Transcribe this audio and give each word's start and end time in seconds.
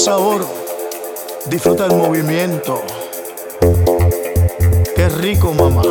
sabor. 0.00 0.46
Disfruta 1.46 1.84
el 1.84 1.92
movimiento. 1.94 2.82
Qué 4.96 5.08
rico, 5.10 5.52
mamá. 5.52 5.82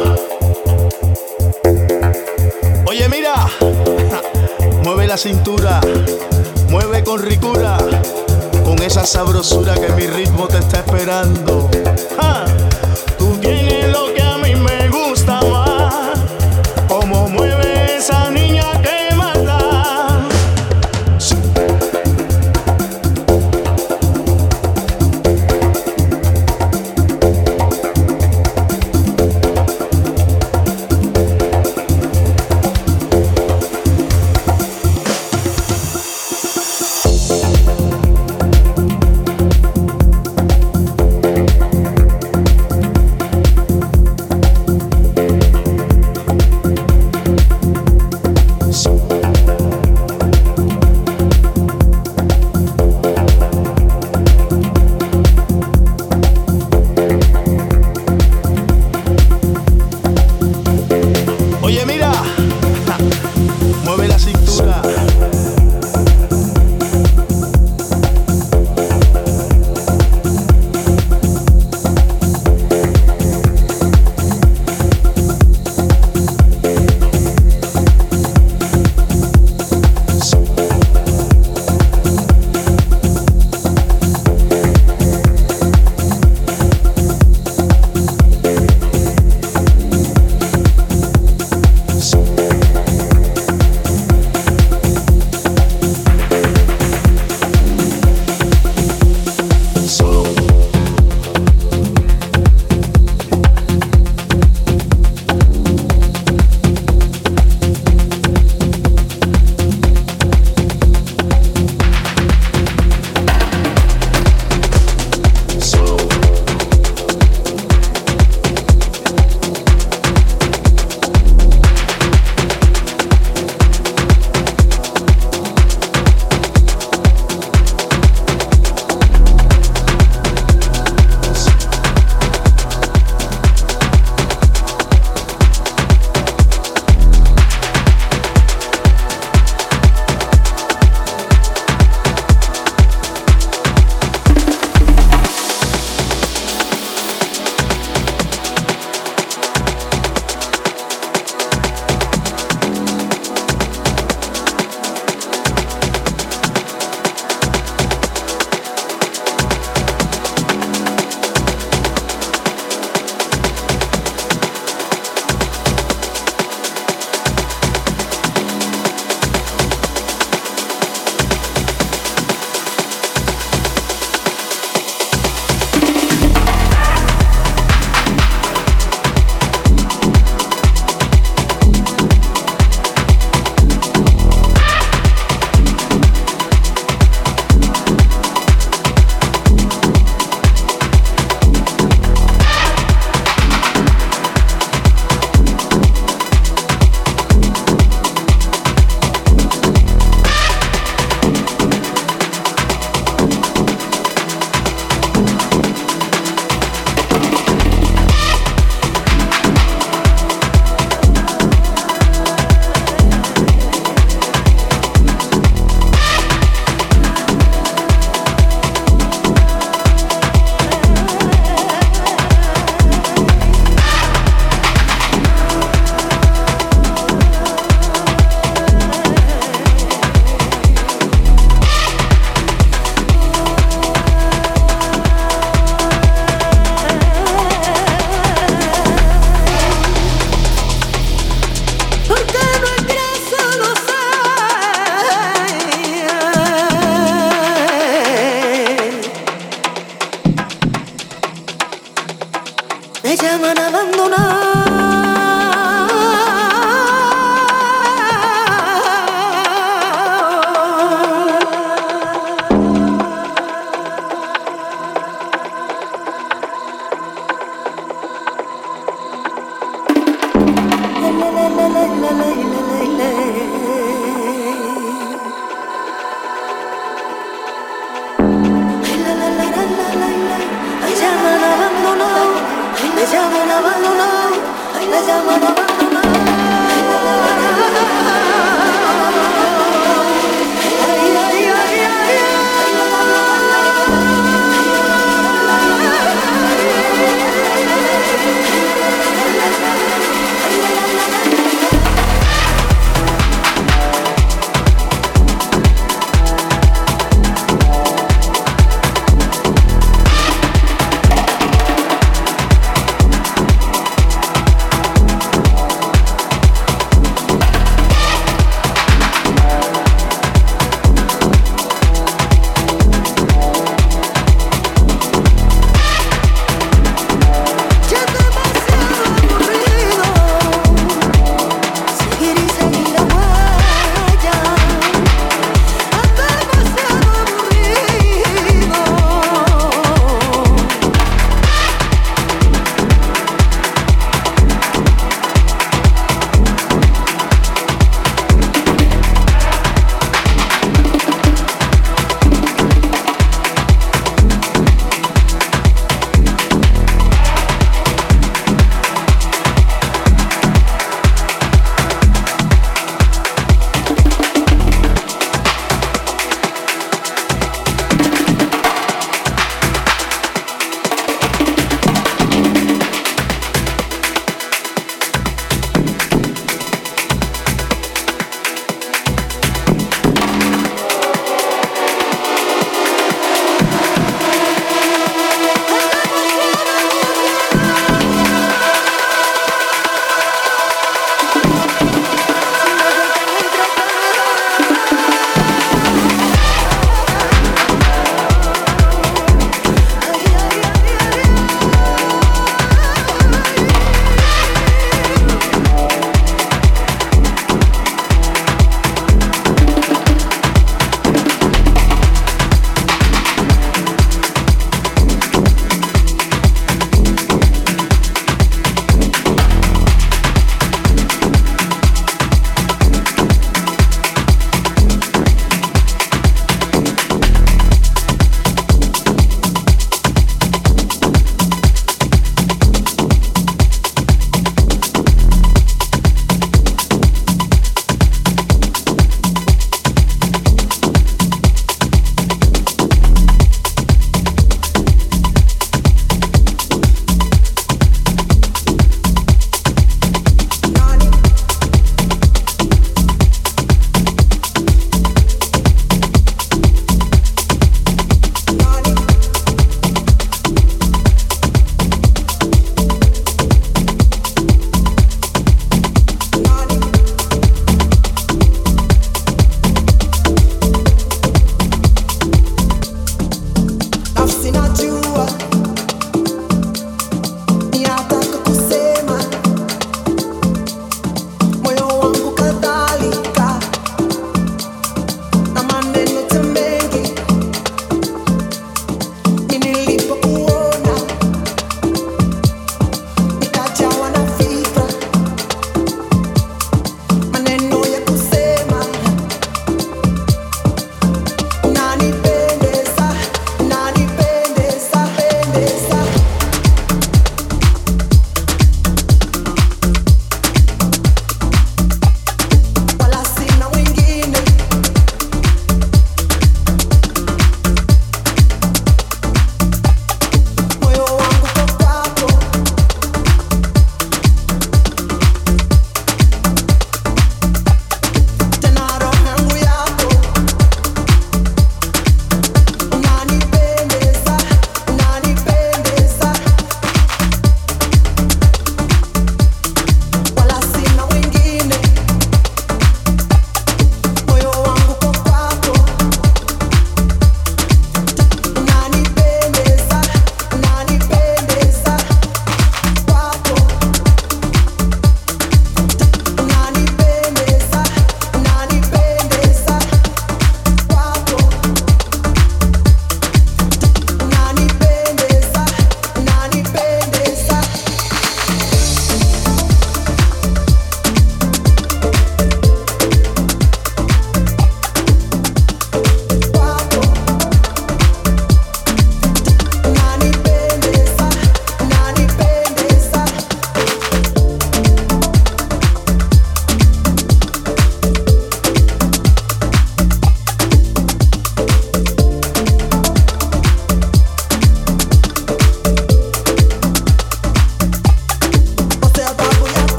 Oye, 2.88 3.08
mira. 3.08 3.48
Mueve 4.84 5.06
la 5.06 5.18
cintura. 5.18 5.80
Mueve 6.70 7.04
con 7.04 7.22
ricura. 7.22 7.78
Con 8.64 8.82
esa 8.82 9.06
sabrosura 9.06 9.76
que 9.76 9.90
mi 9.94 10.08
ritmo 10.08 10.48
te 10.48 10.58
está 10.58 10.80
esperando. 10.80 11.70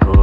Marco. 0.00 0.21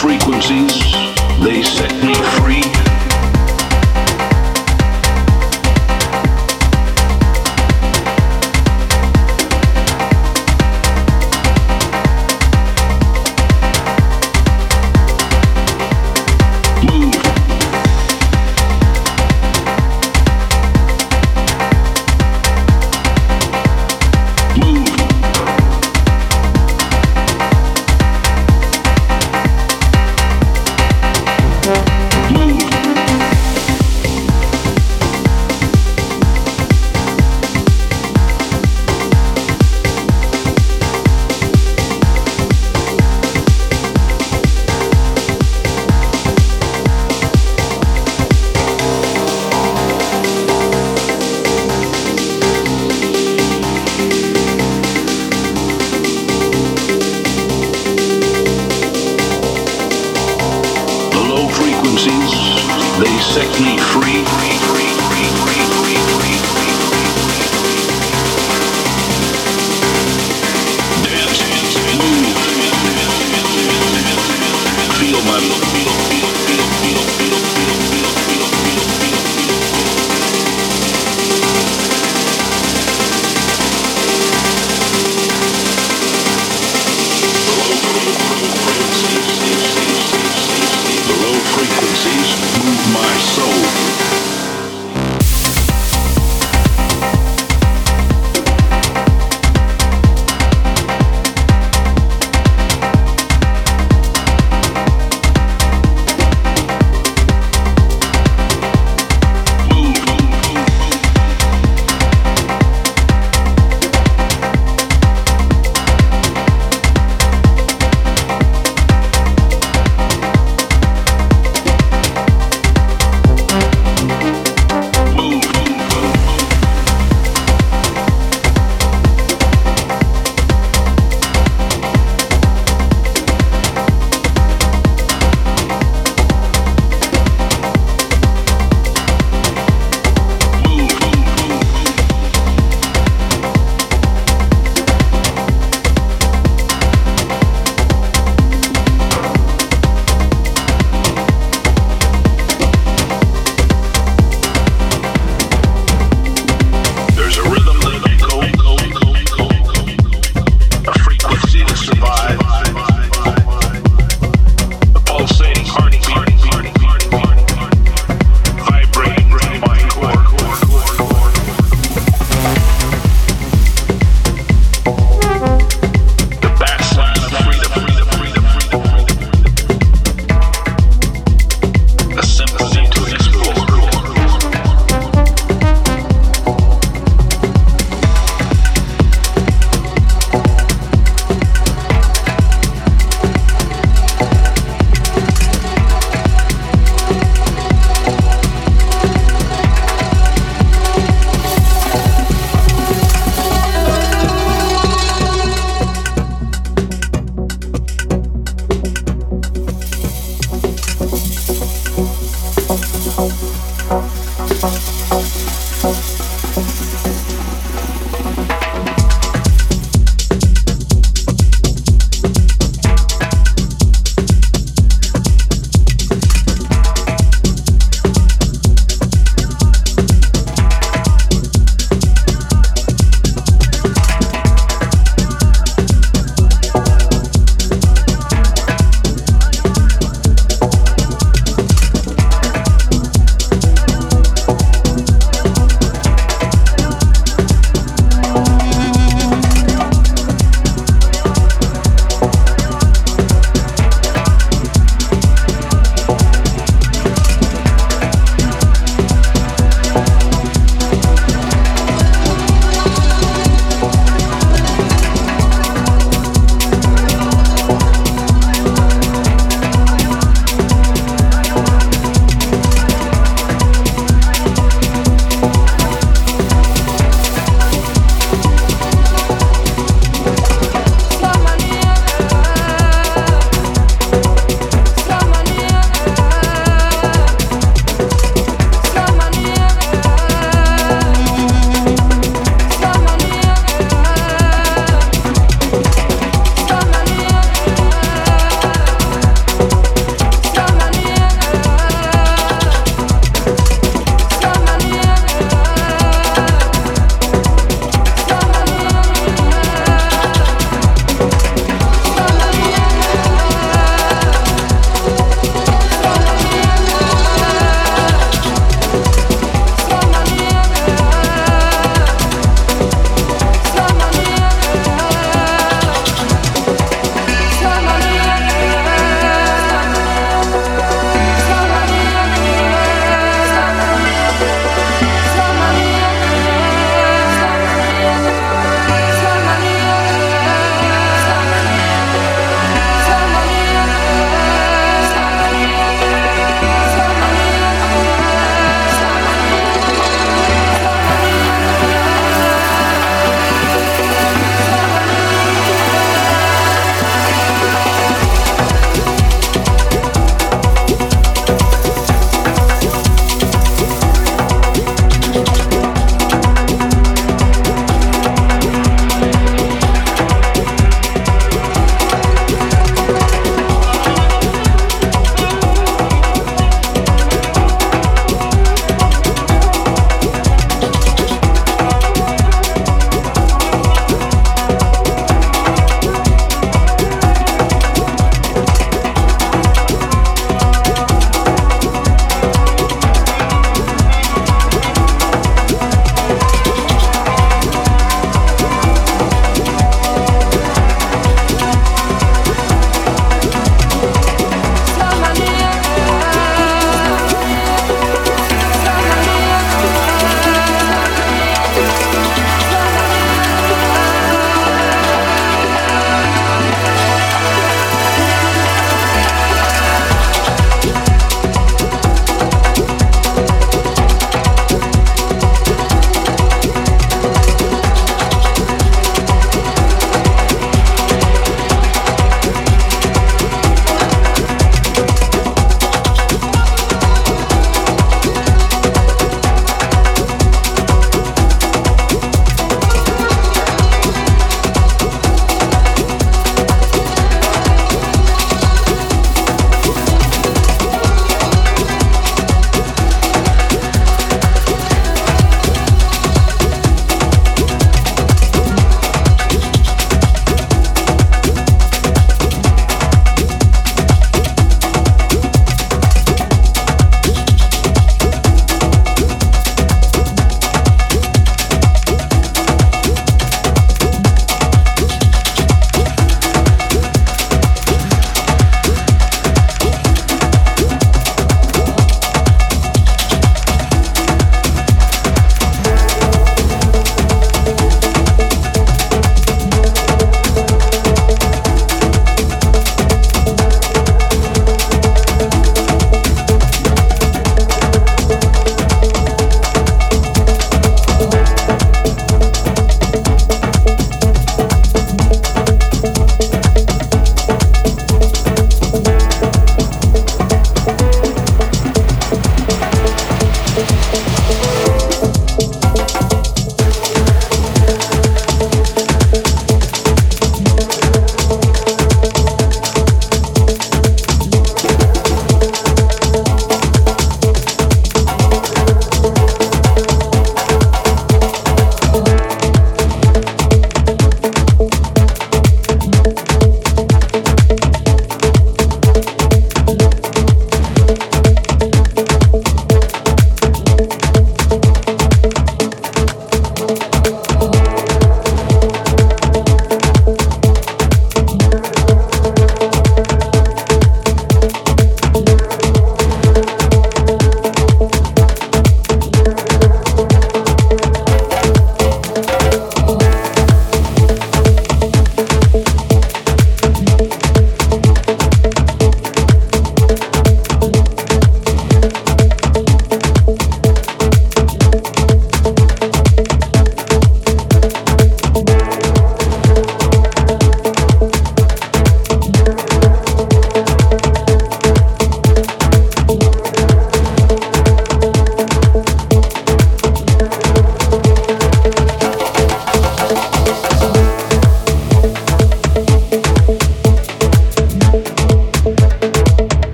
frequencies, 0.00 0.92
they 1.40 1.62
set 1.62 1.92
me 2.04 2.14
free. 2.40 2.87